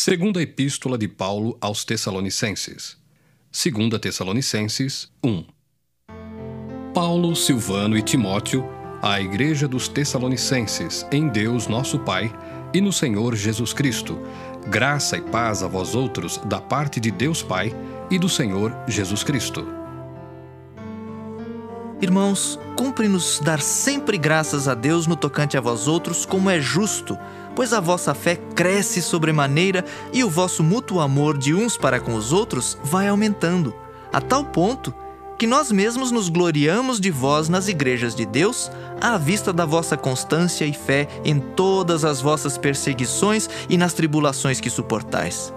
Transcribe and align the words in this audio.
Segunda 0.00 0.40
Epístola 0.40 0.96
de 0.96 1.08
Paulo 1.08 1.58
aos 1.60 1.84
Tessalonicenses. 1.84 2.96
Segunda 3.50 3.98
Tessalonicenses 3.98 5.10
1. 5.24 5.44
Paulo, 6.94 7.34
Silvano 7.34 7.98
e 7.98 8.02
Timóteo, 8.02 8.64
à 9.02 9.20
Igreja 9.20 9.66
dos 9.66 9.88
Tessalonicenses, 9.88 11.04
em 11.10 11.26
Deus 11.26 11.66
nosso 11.66 11.98
Pai 11.98 12.32
e 12.72 12.80
no 12.80 12.92
Senhor 12.92 13.34
Jesus 13.34 13.72
Cristo, 13.72 14.20
graça 14.68 15.16
e 15.16 15.20
paz 15.20 15.64
a 15.64 15.66
vós 15.66 15.96
outros 15.96 16.36
da 16.44 16.60
parte 16.60 17.00
de 17.00 17.10
Deus 17.10 17.42
Pai 17.42 17.74
e 18.08 18.20
do 18.20 18.28
Senhor 18.28 18.72
Jesus 18.86 19.24
Cristo. 19.24 19.66
Irmãos, 22.00 22.56
cumpre-nos 22.76 23.40
dar 23.40 23.60
sempre 23.60 24.16
graças 24.16 24.68
a 24.68 24.74
Deus 24.74 25.08
no 25.08 25.16
tocante 25.16 25.56
a 25.56 25.60
vós 25.60 25.88
outros, 25.88 26.24
como 26.24 26.48
é 26.48 26.60
justo 26.60 27.18
pois 27.58 27.72
a 27.72 27.80
vossa 27.80 28.14
fé 28.14 28.36
cresce 28.54 29.02
sobremaneira 29.02 29.84
e 30.12 30.22
o 30.22 30.30
vosso 30.30 30.62
mútuo 30.62 31.00
amor 31.00 31.36
de 31.36 31.52
uns 31.52 31.76
para 31.76 31.98
com 31.98 32.14
os 32.14 32.32
outros 32.32 32.78
vai 32.84 33.08
aumentando, 33.08 33.74
a 34.12 34.20
tal 34.20 34.44
ponto 34.44 34.94
que 35.36 35.44
nós 35.44 35.72
mesmos 35.72 36.12
nos 36.12 36.28
gloriamos 36.28 37.00
de 37.00 37.10
vós 37.10 37.48
nas 37.48 37.66
igrejas 37.66 38.14
de 38.14 38.24
Deus, 38.24 38.70
à 39.00 39.18
vista 39.18 39.52
da 39.52 39.66
vossa 39.66 39.96
constância 39.96 40.64
e 40.64 40.72
fé 40.72 41.08
em 41.24 41.40
todas 41.40 42.04
as 42.04 42.20
vossas 42.20 42.56
perseguições 42.56 43.50
e 43.68 43.76
nas 43.76 43.92
tribulações 43.92 44.60
que 44.60 44.70
suportais. 44.70 45.52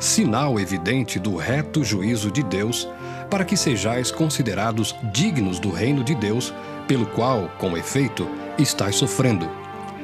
Sinal 0.00 0.58
evidente 0.58 1.20
do 1.20 1.36
reto 1.36 1.84
juízo 1.84 2.32
de 2.32 2.42
Deus, 2.42 2.88
para 3.30 3.44
que 3.44 3.56
sejais 3.56 4.10
considerados 4.10 4.96
dignos 5.12 5.60
do 5.60 5.70
reino 5.70 6.02
de 6.02 6.16
Deus, 6.16 6.52
pelo 6.88 7.06
qual, 7.06 7.48
com 7.60 7.76
efeito, 7.76 8.28
estáis 8.58 8.96
sofrendo 8.96 9.59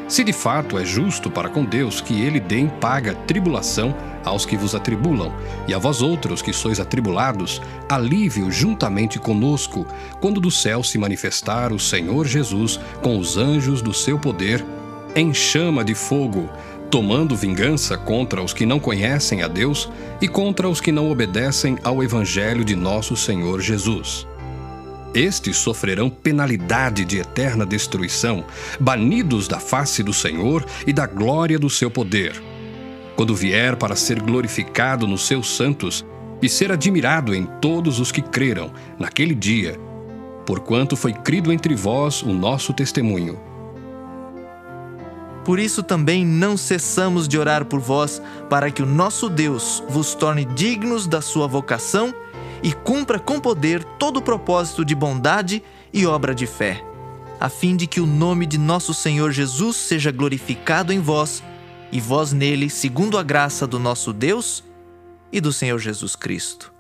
se 0.09 0.23
de 0.23 0.33
fato 0.33 0.79
é 0.79 0.85
justo 0.85 1.31
para 1.31 1.49
com 1.49 1.65
Deus 1.65 2.01
que 2.01 2.21
ele 2.21 2.39
dê 2.39 2.59
em 2.59 2.69
paga 2.69 3.15
tribulação 3.27 3.95
aos 4.25 4.45
que 4.45 4.57
vos 4.57 4.75
atribulam, 4.75 5.33
e 5.69 5.75
a 5.75 5.79
vós 5.79 6.03
outros 6.03 6.43
que 6.43 6.53
sois 6.53 6.81
atribulados, 6.81 7.61
alívio 7.89 8.51
juntamente 8.51 9.19
conosco, 9.19 9.87
quando 10.21 10.41
do 10.41 10.51
céu 10.51 10.83
se 10.83 10.99
manifestar 10.99 11.73
o 11.73 11.79
Senhor 11.79 12.27
Jesus 12.27 12.79
com 13.03 13.19
os 13.19 13.37
anjos 13.37 13.81
do 13.83 13.95
seu 13.95 14.19
poder, 14.19 14.65
em 15.15 15.33
chama 15.33 15.85
de 15.85 15.95
fogo, 15.95 16.49
tomando 16.91 17.37
vingança 17.37 17.97
contra 17.97 18.43
os 18.43 18.53
que 18.53 18.67
não 18.67 18.79
conhecem 18.79 19.43
a 19.43 19.49
Deus 19.49 19.91
e 20.21 20.29
contra 20.29 20.69
os 20.69 20.81
que 20.81 20.93
não 20.93 21.11
obedecem 21.11 21.79
ao 21.83 22.03
Evangelho 22.03 22.65
de 22.65 22.77
nosso 22.77 23.17
Senhor 23.17 23.61
Jesus. 23.61 24.27
Estes 25.15 25.57
sofrerão 25.57 26.11
penalidade 26.11 27.05
de 27.05 27.19
eterna 27.19 27.65
destruição, 27.65 28.45
banidos 28.79 29.49
da 29.49 29.59
face 29.59 30.03
do 30.03 30.13
Senhor 30.13 30.65
e 30.87 30.93
da 30.93 31.07
glória 31.07 31.59
do 31.59 31.71
seu 31.71 31.91
poder. 31.91 32.43
Quando 33.17 33.35
vier 33.35 33.77
para 33.77 33.97
ser 33.97 34.21
glorificado 34.21 35.07
nos 35.07 35.27
seus 35.27 35.57
santos 35.57 36.05
e 36.43 36.49
ser 36.49 36.71
admirado 36.71 37.35
em 37.35 37.47
todos 37.61 37.99
os 37.99 38.13
que 38.13 38.21
creram 38.21 38.71
naquele 38.99 39.35
dia, 39.35 39.79
porquanto 40.45 40.97
foi 40.97 41.13
crido 41.13 41.51
entre 41.51 41.75
vós 41.75 42.23
o 42.23 42.33
nosso 42.33 42.75
testemunho. 42.75 43.41
Por 45.47 45.61
isso 45.61 45.81
também 45.81 46.27
não 46.27 46.57
cessamos 46.57 47.29
de 47.29 47.39
orar 47.39 47.65
por 47.67 47.79
vós, 47.79 48.21
para 48.51 48.69
que 48.69 48.83
o 48.83 48.87
nosso 48.87 49.29
Deus 49.29 49.83
vos 49.89 50.13
torne 50.13 50.45
dignos 50.45 51.07
da 51.07 51.21
sua 51.21 51.47
vocação 51.47 52.13
e 52.63 52.73
cumpra 52.73 53.19
com 53.19 53.41
poder 53.41 53.83
todo 53.99 54.19
o 54.19 54.23
propósito 54.23 54.85
de 54.85 54.95
bondade 54.95 55.63
e 55.93 56.07
obra 56.07 56.35
de 56.35 56.47
fé, 56.47 56.85
a 57.41 57.49
fim 57.49 57.77
de 57.77 57.87
que 57.87 58.01
o 58.01 58.07
nome 58.07 58.47
de 58.47 58.59
nosso 58.59 58.93
Senhor 58.95 59.33
Jesus 59.33 59.77
seja 59.77 60.11
glorificado 60.11 60.93
em 60.93 61.01
vós 61.01 61.43
e 61.93 62.01
vós 62.01 62.33
nele, 62.33 62.69
segundo 62.69 63.19
a 63.19 63.23
graça 63.23 63.67
do 63.67 63.79
nosso 63.79 64.13
Deus 64.13 64.65
e 65.33 65.41
do 65.41 65.53
Senhor 65.53 65.79
Jesus 65.79 66.17
Cristo. 66.17 66.73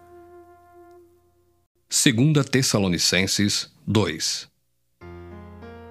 Segunda 1.89 2.43
Tessalonicenses 2.43 3.71
2 3.87 4.49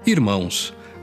Irmãos, 0.05 0.73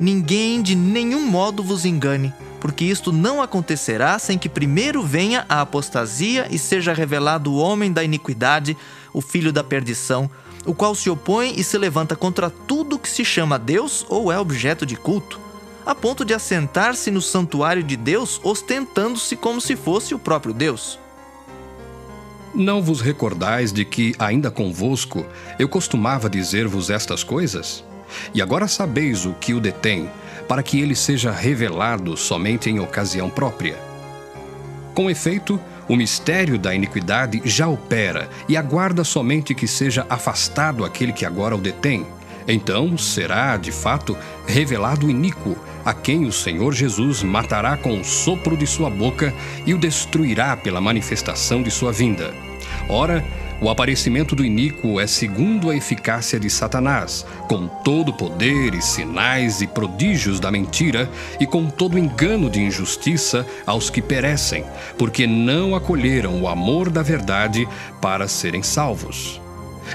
Ninguém 0.00 0.62
de 0.62 0.74
nenhum 0.74 1.26
modo 1.26 1.62
vos 1.62 1.84
engane, 1.84 2.32
porque 2.58 2.84
isto 2.84 3.12
não 3.12 3.40
acontecerá 3.40 4.18
sem 4.18 4.38
que 4.38 4.48
primeiro 4.48 5.02
venha 5.02 5.44
a 5.48 5.60
apostasia 5.60 6.48
e 6.50 6.58
seja 6.58 6.92
revelado 6.92 7.52
o 7.52 7.58
homem 7.58 7.92
da 7.92 8.02
iniquidade, 8.02 8.76
o 9.12 9.20
filho 9.20 9.52
da 9.52 9.62
perdição 9.62 10.28
o 10.64 10.74
qual 10.74 10.94
se 10.94 11.08
opõe 11.08 11.54
e 11.56 11.64
se 11.64 11.78
levanta 11.78 12.14
contra 12.14 12.50
tudo 12.50 12.98
que 12.98 13.08
se 13.08 13.24
chama 13.24 13.58
Deus 13.58 14.04
ou 14.08 14.30
é 14.30 14.38
objeto 14.38 14.84
de 14.84 14.96
culto, 14.96 15.40
a 15.84 15.94
ponto 15.94 16.24
de 16.24 16.34
assentar-se 16.34 17.10
no 17.10 17.22
santuário 17.22 17.82
de 17.82 17.96
Deus, 17.96 18.40
ostentando-se 18.42 19.36
como 19.36 19.60
se 19.60 19.76
fosse 19.76 20.14
o 20.14 20.18
próprio 20.18 20.52
Deus. 20.52 20.98
Não 22.54 22.82
vos 22.82 23.00
recordais 23.00 23.72
de 23.72 23.84
que, 23.84 24.14
ainda 24.18 24.50
convosco, 24.50 25.24
eu 25.58 25.68
costumava 25.68 26.28
dizer-vos 26.28 26.90
estas 26.90 27.22
coisas? 27.22 27.84
E 28.34 28.42
agora 28.42 28.68
sabeis 28.68 29.26
o 29.26 29.32
que 29.32 29.54
o 29.54 29.60
detém, 29.60 30.10
para 30.48 30.62
que 30.62 30.80
ele 30.80 30.94
seja 30.94 31.30
revelado 31.30 32.16
somente 32.16 32.68
em 32.68 32.80
ocasião 32.80 33.30
própria. 33.30 33.78
Com 34.94 35.08
efeito, 35.08 35.60
o 35.88 35.96
mistério 35.96 36.58
da 36.58 36.74
iniquidade 36.74 37.40
já 37.44 37.66
opera 37.66 38.28
e 38.48 38.56
aguarda 38.56 39.02
somente 39.02 39.54
que 39.54 39.66
seja 39.66 40.06
afastado 40.08 40.84
aquele 40.84 41.12
que 41.12 41.26
agora 41.26 41.56
o 41.56 41.60
detém. 41.60 42.06
Então 42.46 42.96
será, 42.98 43.56
de 43.56 43.72
fato, 43.72 44.16
revelado 44.46 45.06
o 45.06 45.10
iníquo, 45.10 45.56
a 45.84 45.94
quem 45.94 46.26
o 46.26 46.32
Senhor 46.32 46.74
Jesus 46.74 47.22
matará 47.22 47.76
com 47.76 47.98
o 48.00 48.04
sopro 48.04 48.56
de 48.56 48.66
sua 48.66 48.90
boca 48.90 49.32
e 49.66 49.74
o 49.74 49.78
destruirá 49.78 50.56
pela 50.56 50.80
manifestação 50.80 51.62
de 51.62 51.70
sua 51.70 51.92
vinda. 51.92 52.34
Ora, 52.88 53.24
o 53.60 53.68
aparecimento 53.68 54.34
do 54.34 54.42
iníquo 54.42 54.98
é 54.98 55.06
segundo 55.06 55.68
a 55.68 55.76
eficácia 55.76 56.40
de 56.40 56.48
Satanás, 56.48 57.26
com 57.46 57.68
todo 57.68 58.12
poder 58.12 58.74
e 58.74 58.80
sinais 58.80 59.60
e 59.60 59.66
prodígios 59.66 60.40
da 60.40 60.50
mentira 60.50 61.10
e 61.38 61.46
com 61.46 61.66
todo 61.66 61.98
engano 61.98 62.48
de 62.48 62.60
injustiça 62.60 63.46
aos 63.66 63.90
que 63.90 64.00
perecem, 64.00 64.64
porque 64.96 65.26
não 65.26 65.74
acolheram 65.74 66.40
o 66.40 66.48
amor 66.48 66.88
da 66.88 67.02
verdade 67.02 67.68
para 68.00 68.26
serem 68.26 68.62
salvos. 68.62 69.40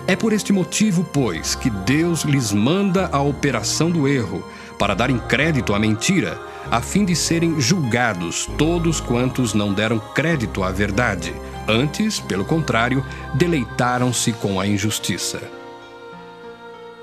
É 0.05 0.15
por 0.15 0.31
este 0.31 0.53
motivo, 0.53 1.03
pois, 1.03 1.55
que 1.55 1.69
Deus 1.69 2.21
lhes 2.21 2.51
manda 2.51 3.09
a 3.11 3.21
operação 3.21 3.89
do 3.89 4.07
erro, 4.07 4.43
para 4.77 4.93
darem 4.93 5.17
crédito 5.17 5.73
à 5.73 5.79
mentira, 5.79 6.39
a 6.69 6.81
fim 6.81 7.03
de 7.03 7.15
serem 7.15 7.59
julgados 7.59 8.47
todos 8.57 8.99
quantos 8.99 9.53
não 9.53 9.73
deram 9.73 9.97
crédito 10.13 10.61
à 10.61 10.71
verdade 10.71 11.33
Antes, 11.67 12.19
pelo 12.19 12.45
contrário, 12.45 13.03
deleitaram-se 13.33 14.31
com 14.33 14.59
a 14.59 14.67
injustiça. 14.67 15.41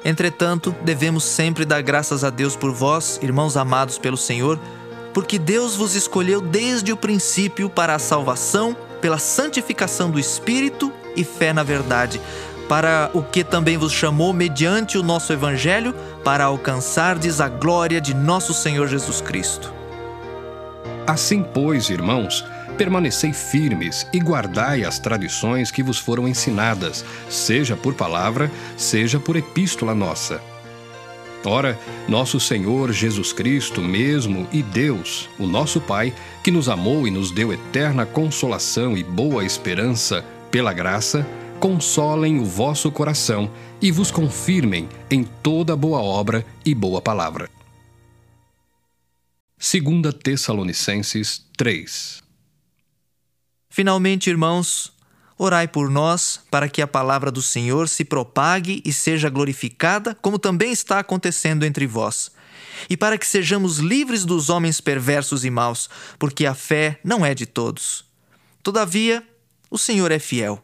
Entretanto, 0.05 0.75
devemos 0.83 1.25
sempre 1.25 1.65
dar 1.65 1.83
graças 1.83 2.25
a 2.25 2.31
Deus 2.31 2.57
por 2.57 2.73
vós, 2.73 3.19
irmãos 3.23 3.57
amados 3.57 3.99
pelo 3.99 4.17
Senhor, 4.17 4.59
porque 5.13 5.39
Deus 5.39 5.77
vos 5.77 5.95
escolheu 5.95 6.41
desde 6.41 6.93
o 6.93 6.97
princípio 6.97 7.69
para 7.69 7.95
a 7.95 7.99
salvação, 7.99 8.77
pela 9.01 9.19
santificação 9.19 10.11
do 10.11 10.19
Espírito 10.19 10.93
e 11.15 11.23
fé 11.23 11.53
na 11.53 11.63
verdade, 11.63 12.21
para 12.69 13.11
o 13.13 13.23
que 13.23 13.45
também 13.45 13.77
vos 13.77 13.93
chamou 13.93 14.33
mediante 14.33 14.97
o 14.97 15.03
nosso 15.03 15.33
Evangelho, 15.33 15.95
para 16.25 16.45
alcançardes 16.45 17.41
a 17.41 17.49
glória 17.49 18.01
de 18.01 18.15
nosso 18.15 18.55
Senhor 18.55 18.89
Jesus 18.89 19.21
Cristo. 19.21 19.73
Assim, 21.07 21.43
pois, 21.43 21.91
irmãos, 21.91 22.45
permanecei 22.73 23.33
firmes 23.33 24.07
e 24.13 24.19
guardai 24.19 24.85
as 24.85 24.99
tradições 24.99 25.71
que 25.71 25.83
vos 25.83 25.99
foram 25.99 26.27
ensinadas, 26.29 27.05
seja 27.29 27.77
por 27.77 27.95
palavra, 27.95 28.51
seja 28.77 29.21
por 29.21 29.37
epístola 29.37 29.95
nossa. 29.95 30.41
Ora, 31.45 31.79
nosso 32.09 32.39
Senhor 32.39 32.93
Jesus 32.93 33.33
Cristo 33.33 33.81
mesmo 33.81 34.47
e 34.53 34.63
Deus, 34.63 35.29
o 35.39 35.47
nosso 35.47 35.81
Pai, 35.81 36.15
que 36.43 36.51
nos 36.51 36.69
amou 36.69 37.07
e 37.07 37.11
nos 37.11 37.33
deu 37.33 37.53
eterna 37.53 38.07
consolação 38.07 38.97
e 38.97 39.03
boa 39.03 39.45
esperança 39.45 40.25
pela 40.51 40.73
graça, 40.73 41.27
consolem 41.59 42.39
o 42.39 42.45
vosso 42.45 42.91
coração 42.93 43.51
e 43.81 43.91
vos 43.91 44.11
confirmem 44.11 44.89
em 45.11 45.25
toda 45.25 45.75
boa 45.75 46.01
obra 46.01 46.47
e 46.65 46.75
boa 46.75 47.03
palavra. 47.03 47.51
2 49.59 50.15
Tessalonicenses 50.23 51.45
3 51.57 52.22
Finalmente, 53.73 54.29
irmãos, 54.29 54.93
Orai 55.39 55.67
por 55.67 55.91
nós, 55.91 56.41
para 56.51 56.69
que 56.69 56.83
a 56.83 56.87
palavra 56.87 57.31
do 57.31 57.41
Senhor 57.41 57.89
se 57.89 58.05
propague 58.05 58.83
e 58.85 58.93
seja 58.93 59.31
glorificada, 59.31 60.15
como 60.23 60.39
também 60.39 60.71
está 60.71 60.99
acontecendo 60.99 61.65
entre 61.65 61.87
vós. 61.87 62.31
E 62.89 62.97
para 62.97 63.17
que 63.17 63.27
sejamos 63.27 63.79
livres 63.79 64.25
dos 64.27 64.51
homens 64.51 64.81
perversos 64.81 65.43
e 65.45 65.51
maus, 65.51 65.89
porque 66.19 66.45
a 66.47 66.55
fé 66.55 67.01
não 67.03 67.25
é 67.25 67.35
de 67.35 67.47
todos. 67.47 68.05
Todavia, 68.63 69.27
o 69.71 69.79
Senhor 69.79 70.13
é 70.13 70.19
fiel. 70.19 70.63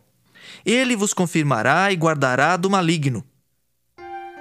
Ele 0.65 0.95
vos 0.95 1.13
confirmará 1.15 1.91
e 1.91 1.97
guardará 1.97 2.57
do 2.57 2.71
maligno. 2.71 3.25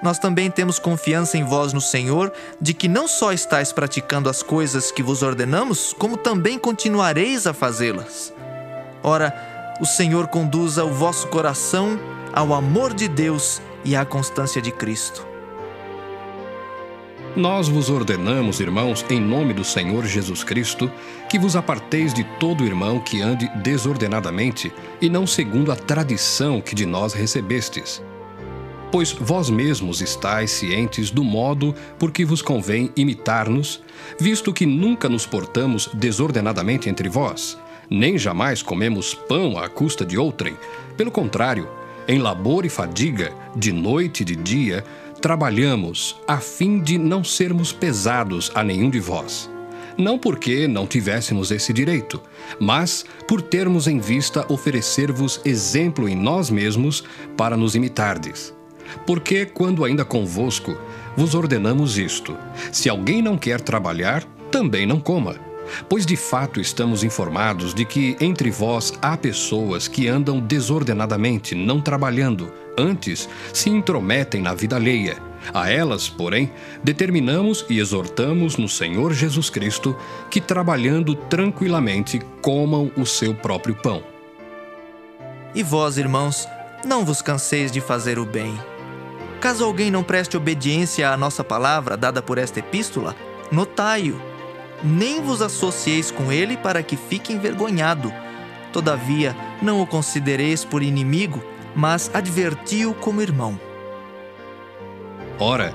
Nós 0.02 0.18
também 0.18 0.50
temos 0.50 0.78
confiança 0.78 1.36
em 1.36 1.42
vós 1.42 1.72
no 1.72 1.80
Senhor, 1.80 2.32
de 2.60 2.74
que 2.74 2.86
não 2.86 3.08
só 3.08 3.32
estáis 3.32 3.72
praticando 3.72 4.28
as 4.28 4.42
coisas 4.42 4.92
que 4.92 5.02
vos 5.02 5.22
ordenamos, 5.22 5.92
como 5.98 6.16
também 6.16 6.58
continuareis 6.58 7.46
a 7.46 7.52
fazê-las. 7.52 8.37
Ora, 9.02 9.76
o 9.80 9.86
Senhor 9.86 10.28
conduza 10.28 10.84
o 10.84 10.92
vosso 10.92 11.28
coração 11.28 11.98
ao 12.32 12.52
amor 12.52 12.92
de 12.92 13.08
Deus 13.08 13.60
e 13.84 13.94
à 13.94 14.04
constância 14.04 14.60
de 14.60 14.72
Cristo. 14.72 15.26
Nós 17.36 17.68
vos 17.68 17.88
ordenamos, 17.88 18.58
irmãos, 18.58 19.04
em 19.08 19.20
nome 19.20 19.52
do 19.54 19.62
Senhor 19.62 20.04
Jesus 20.04 20.42
Cristo, 20.42 20.90
que 21.28 21.38
vos 21.38 21.54
aparteis 21.54 22.12
de 22.12 22.24
todo 22.40 22.64
irmão 22.64 22.98
que 22.98 23.22
ande 23.22 23.48
desordenadamente 23.62 24.72
e 25.00 25.08
não 25.08 25.26
segundo 25.26 25.70
a 25.70 25.76
tradição 25.76 26.60
que 26.60 26.74
de 26.74 26.84
nós 26.84 27.12
recebestes 27.12 28.02
Pois 28.90 29.12
vós 29.12 29.50
mesmos 29.50 30.00
estáis 30.00 30.50
cientes 30.50 31.10
do 31.10 31.22
modo 31.22 31.74
por 31.98 32.10
que 32.10 32.24
vos 32.24 32.40
convém 32.40 32.90
imitar-nos, 32.96 33.82
visto 34.18 34.52
que 34.52 34.64
nunca 34.64 35.08
nos 35.08 35.26
portamos 35.26 35.90
desordenadamente 35.92 36.88
entre 36.88 37.08
vós, 37.08 37.58
nem 37.90 38.18
jamais 38.18 38.62
comemos 38.62 39.14
pão 39.14 39.58
à 39.58 39.68
custa 39.68 40.04
de 40.04 40.18
outrem. 40.18 40.56
Pelo 40.96 41.10
contrário, 41.10 41.68
em 42.06 42.18
labor 42.18 42.64
e 42.64 42.68
fadiga, 42.68 43.32
de 43.54 43.72
noite 43.72 44.22
e 44.22 44.24
de 44.24 44.36
dia, 44.36 44.84
trabalhamos, 45.20 46.16
a 46.26 46.38
fim 46.38 46.80
de 46.80 46.96
não 46.96 47.22
sermos 47.24 47.72
pesados 47.72 48.50
a 48.54 48.62
nenhum 48.62 48.88
de 48.88 49.00
vós. 49.00 49.50
Não 49.96 50.16
porque 50.16 50.68
não 50.68 50.86
tivéssemos 50.86 51.50
esse 51.50 51.72
direito, 51.72 52.22
mas 52.60 53.04
por 53.26 53.42
termos 53.42 53.88
em 53.88 53.98
vista 53.98 54.46
oferecer-vos 54.50 55.40
exemplo 55.44 56.08
em 56.08 56.14
nós 56.14 56.50
mesmos 56.50 57.02
para 57.36 57.56
nos 57.56 57.74
imitardes. 57.74 58.54
Porque, 59.04 59.44
quando 59.44 59.84
ainda 59.84 60.04
convosco, 60.04 60.78
vos 61.16 61.34
ordenamos 61.34 61.98
isto: 61.98 62.36
se 62.72 62.88
alguém 62.88 63.20
não 63.20 63.36
quer 63.36 63.60
trabalhar, 63.60 64.22
também 64.50 64.86
não 64.86 65.00
coma. 65.00 65.47
Pois 65.88 66.04
de 66.04 66.16
fato 66.16 66.60
estamos 66.60 67.04
informados 67.04 67.74
de 67.74 67.84
que 67.84 68.16
entre 68.20 68.50
vós 68.50 68.92
há 69.00 69.16
pessoas 69.16 69.88
que 69.88 70.08
andam 70.08 70.40
desordenadamente, 70.40 71.54
não 71.54 71.80
trabalhando, 71.80 72.52
antes 72.76 73.28
se 73.52 73.70
intrometem 73.70 74.42
na 74.42 74.54
vida 74.54 74.76
alheia. 74.76 75.16
A 75.52 75.70
elas, 75.70 76.08
porém, 76.08 76.50
determinamos 76.82 77.64
e 77.68 77.78
exortamos 77.78 78.56
no 78.56 78.68
Senhor 78.68 79.12
Jesus 79.12 79.48
Cristo 79.48 79.96
que, 80.30 80.40
trabalhando 80.40 81.14
tranquilamente, 81.14 82.20
comam 82.42 82.90
o 82.96 83.06
seu 83.06 83.34
próprio 83.34 83.74
pão. 83.74 84.02
E 85.54 85.62
vós, 85.62 85.96
irmãos, 85.96 86.46
não 86.84 87.04
vos 87.04 87.22
canseis 87.22 87.72
de 87.72 87.80
fazer 87.80 88.18
o 88.18 88.26
bem. 88.26 88.58
Caso 89.40 89.64
alguém 89.64 89.90
não 89.90 90.02
preste 90.02 90.36
obediência 90.36 91.10
à 91.10 91.16
nossa 91.16 91.44
palavra 91.44 91.96
dada 91.96 92.20
por 92.20 92.38
esta 92.38 92.58
epístola, 92.58 93.14
notai-o. 93.50 94.20
Nem 94.82 95.20
vos 95.22 95.42
associeis 95.42 96.10
com 96.10 96.30
ele 96.30 96.56
para 96.56 96.82
que 96.82 96.96
fique 96.96 97.32
envergonhado. 97.32 98.12
Todavia, 98.72 99.34
não 99.60 99.80
o 99.80 99.86
considereis 99.86 100.64
por 100.64 100.82
inimigo, 100.82 101.42
mas 101.74 102.10
adverti-o 102.14 102.94
como 102.94 103.20
irmão. 103.20 103.58
Ora, 105.38 105.74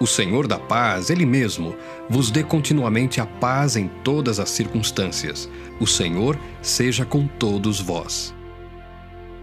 o 0.00 0.06
Senhor 0.06 0.46
da 0.46 0.58
paz, 0.58 1.10
Ele 1.10 1.26
mesmo, 1.26 1.76
vos 2.08 2.30
dê 2.30 2.42
continuamente 2.42 3.20
a 3.20 3.26
paz 3.26 3.76
em 3.76 3.88
todas 4.02 4.40
as 4.40 4.48
circunstâncias. 4.48 5.48
O 5.78 5.86
Senhor 5.86 6.38
seja 6.62 7.04
com 7.04 7.26
todos 7.26 7.80
vós. 7.80 8.34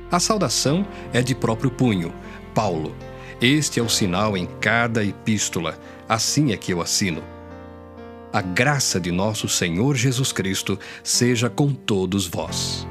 A 0.10 0.20
saudação 0.20 0.86
é 1.14 1.22
de 1.22 1.36
próprio 1.36 1.70
punho. 1.70 2.14
Paulo, 2.56 2.96
este 3.40 3.80
é 3.80 3.84
o 3.84 3.90
sinal 3.90 4.36
em 4.36 4.48
cada 4.60 5.04
epístola, 5.04 5.78
assim 6.10 6.54
é 6.54 6.58
que 6.58 6.74
eu 6.74 6.82
assino. 6.82 7.22
A 8.38 8.42
graça 8.44 9.00
de 9.00 9.12
nosso 9.12 9.50
Senhor 9.50 9.96
Jesus 9.96 10.32
Cristo 10.32 10.80
seja 11.04 11.50
com 11.50 11.74
todos 11.74 12.28
vós. 12.28 12.88